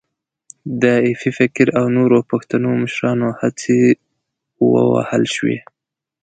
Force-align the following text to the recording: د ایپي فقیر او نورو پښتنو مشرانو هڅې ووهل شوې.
د 0.81 0.83
ایپي 1.07 1.29
فقیر 1.37 1.67
او 1.79 1.85
نورو 1.97 2.17
پښتنو 2.31 2.69
مشرانو 2.83 3.27
هڅې 3.39 3.79
ووهل 4.71 5.23
شوې. 5.35 5.59